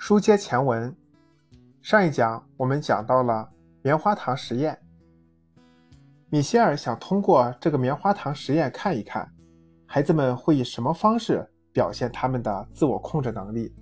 [0.00, 0.94] 书接前文，
[1.82, 3.46] 上一讲我们讲到了
[3.82, 4.78] 棉花糖实验。
[6.30, 9.28] 米歇尔想通过这个棉花糖实验看一看，
[9.86, 13.74] 孩子们会以什么方式表现他们的自我控制能力，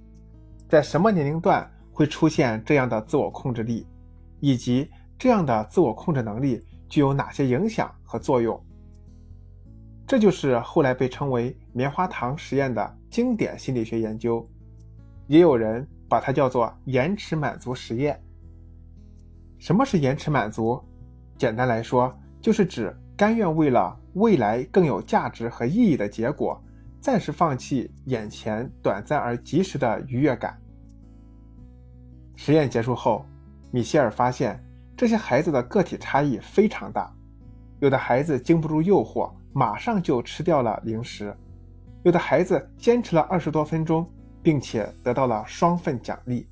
[0.71, 3.87] 在什么年龄段会出现这样的自我控制力，
[4.41, 8.59] 以及这样的自我控制能力具有哪些影响和作用。
[10.07, 14.49] 这就是后来被称为棉花糖实验的经典心理学研究，
[15.27, 15.87] 也有人。
[16.09, 18.21] 把它叫做延迟满足实验。
[19.59, 20.83] 什么是延迟满足？
[21.39, 26.63] 简单来说，就是指甘愿为了未来更有价值和意义的结果，
[27.01, 30.59] 暂时放弃眼前短暂而及时的愉悦感。
[32.35, 33.25] 实验结束后，
[33.71, 34.63] 米歇尔发现
[34.97, 37.11] 这些孩子的个体差异非常大，
[37.81, 41.31] 有的孩子经不住诱惑，马上就吃掉了零食；
[42.03, 44.07] 有的孩子坚持了二十多分钟。
[44.47, 46.49] 并且得到了双份奖励。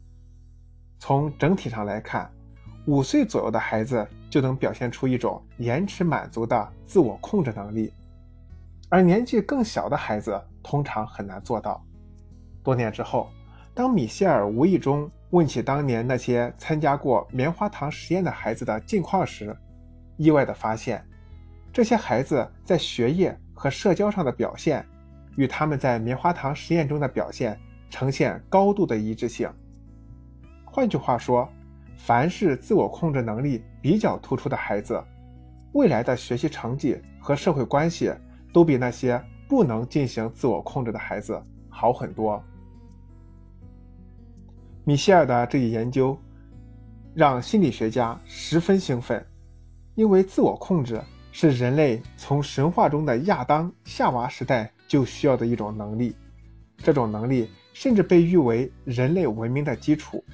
[0.98, 2.28] 从整体上来看，
[2.86, 7.92] 五岁左右的孩子就能表现出一种延迟满足的自我控制能力，
[8.88, 11.80] 而年纪更小的孩子通常很难做到。
[12.64, 13.30] 多年之后，
[13.72, 19.56] 当米歇尔无意中问起当年那些参加过棉花糖实验的孩子的近况时，
[20.16, 21.06] 意外地发现，
[21.72, 24.84] 这些孩子在学业和社交上的表现，
[25.36, 27.56] 与他们在棉花糖实验中的表现。
[27.94, 29.48] 呈现高度的一致性。
[30.64, 31.48] 换句话说，
[31.96, 35.00] 凡是自我控制能力比较突出的孩子，
[35.74, 38.12] 未来的学习成绩和社会关系
[38.52, 42.42] 都比那些不能进行自我控制的孩子好很多。
[44.82, 46.18] 米歇尔的这一研究
[47.14, 49.24] 让心理学家十分兴奋，
[49.94, 56.16] 因为自我控制是人类从神话中的亚当、夏娃时代就需要的一种能力，
[56.78, 57.48] 这种能力。
[57.74, 60.24] 甚至被誉为人类文明的基础。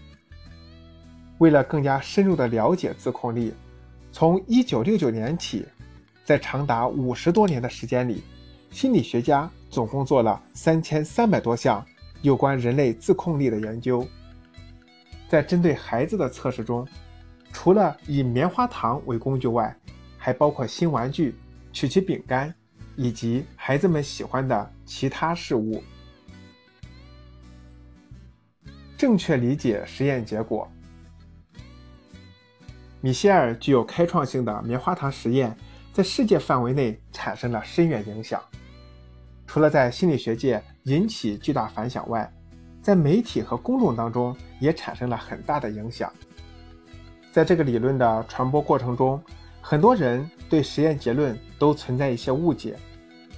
[1.38, 3.52] 为了更加深入地了解自控力，
[4.12, 5.66] 从1969年起，
[6.24, 8.22] 在长达五十多年的时间里，
[8.70, 11.84] 心理学家总共做了3300多项
[12.20, 14.06] 有关人类自控力的研究。
[15.28, 16.86] 在针对孩子的测试中，
[17.52, 19.74] 除了以棉花糖为工具外，
[20.18, 21.34] 还包括新玩具、
[21.72, 22.54] 曲奇饼干
[22.96, 25.82] 以及孩子们喜欢的其他事物。
[29.00, 30.70] 正确理解实验结果。
[33.00, 35.56] 米歇尔具有开创性的棉花糖实验，
[35.90, 38.38] 在世界范围内产生了深远影响。
[39.46, 42.30] 除了在心理学界引起巨大反响外，
[42.82, 46.12] 在媒体和公众当中也产生了很大的影响。
[47.32, 49.18] 在这个理论的传播过程中，
[49.62, 52.76] 很多人对实验结论都存在一些误解。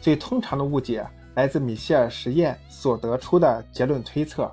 [0.00, 1.06] 最通常的误解
[1.36, 4.52] 来自米歇尔实验所得出的结论推测。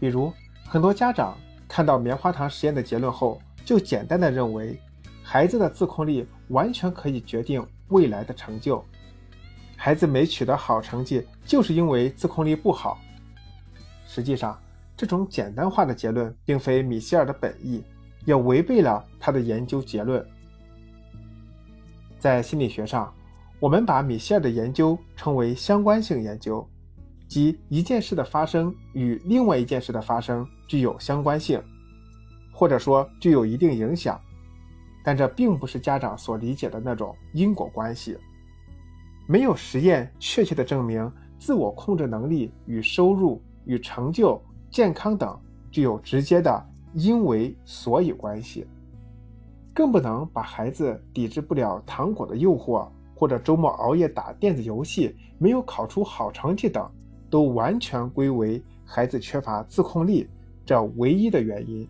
[0.00, 0.32] 比如，
[0.66, 1.36] 很多家长
[1.68, 4.80] 看到棉花糖实验的结论后，就简单的认为，
[5.22, 8.82] 孩子的自控力完全可以决定未来的成就，
[9.76, 12.98] 孩子没取得好成绩就是因为自控力不好。
[14.06, 14.58] 实际上，
[14.96, 17.84] 这种简单化的结论并非米歇尔的本意，
[18.24, 20.26] 也违背了他的研究结论。
[22.18, 23.14] 在心理学上，
[23.58, 26.66] 我们把米歇尔的研究称为相关性研究。
[27.30, 31.62] 即一件事的发生与另外一件事的发生具有相关性，
[32.52, 34.20] 或者说具有一定影响，
[35.04, 38.18] 但这并不是家长所理解的那种因果关系。
[39.28, 41.08] 没有实验确切的证明
[41.38, 45.40] 自我控制能力与收入、与成就、健康等
[45.70, 48.66] 具有直接的因为所以关系，
[49.72, 56.90] 更不能把孩子抵制不了糖果的诱惑，或者周末熬夜打电子游戏没有考出好成绩等。
[57.30, 60.28] 都完全归为孩子缺乏自控力
[60.66, 61.88] 这唯一的原因。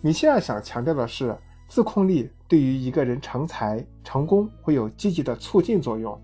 [0.00, 1.36] 米歇尔想强调的是，
[1.68, 6.18] 自控力对于一个人成才成功会有积极的促进作用，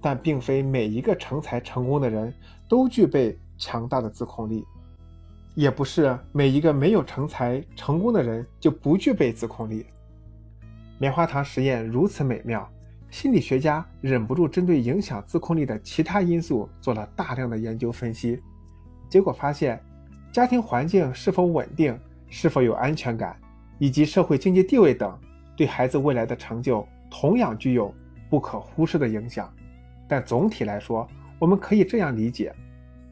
[0.00, 2.32] 但并非每一个成才成功的人
[2.68, 4.64] 都具备强大的自控力，
[5.54, 9.84] 也不是每一个没有成才成功的人就不具备自控力。
[10.98, 12.68] 棉花糖实验如此美妙。
[13.10, 18.40] 心理学家忍不住针对影响自控力的其他因素做了大量的研究分析，
[19.08, 19.82] 结果发现，
[20.30, 23.34] 家庭环境是否稳定、是否有安全感，
[23.78, 25.18] 以及社会经济地位等，
[25.56, 27.92] 对孩子未来的成就同样具有
[28.28, 29.50] 不可忽视的影响。
[30.06, 31.08] 但总体来说，
[31.38, 32.54] 我们可以这样理解：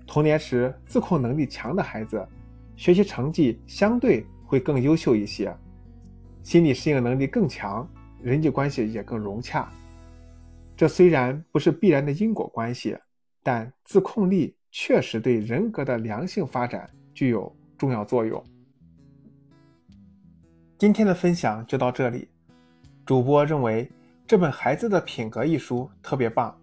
[0.06, 2.22] 童年时自控能力强的孩子，
[2.76, 5.56] 学习成绩相对会更优秀一些，
[6.42, 7.88] 心理适应能力更强，
[8.22, 9.66] 人际关系也更融洽。
[10.76, 12.94] 这虽然不是必然的因果关系，
[13.42, 18.44] 但自控力确实对人格的良性发展具有重要作用。
[20.76, 22.28] 今天的分享就到这里。
[23.06, 23.90] 主播认为
[24.26, 26.54] 这本《孩子的品格》一书特别棒，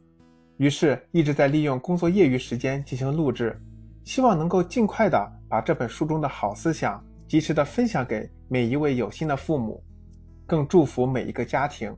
[0.58, 3.60] 于是一直在利用工作业余时间进行录制，
[4.04, 9.84] 希望能够尽快的把这本书中的好思想及时的分享给每一位有心的父母，
[10.46, 11.96] 更祝福每一个家庭。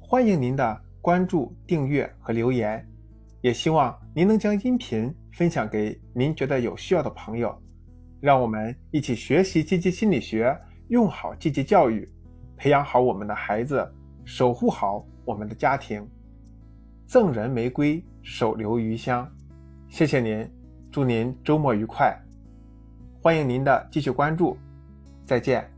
[0.00, 2.82] 欢迎您的关注、订阅和留言，
[3.42, 7.54] 也希望您能将音频分享给您觉得有需要的朋友。
[8.22, 10.58] 让我们一起学习积极心理学，
[10.88, 12.10] 用好积极教育。
[12.56, 13.86] 培养好我们的孩子，
[14.24, 16.08] 守护好我们的家庭。
[17.06, 19.30] 赠人玫瑰，手留余香。
[19.90, 20.50] 谢谢您，
[20.90, 22.18] 祝您周末愉快。
[23.20, 24.56] 欢迎您的继续关注，
[25.26, 25.73] 再见。